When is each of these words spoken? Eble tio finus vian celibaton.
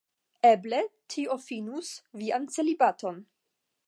Eble 0.51 0.79
tio 1.15 1.37
finus 1.49 1.91
vian 2.21 2.49
celibaton. 2.57 3.21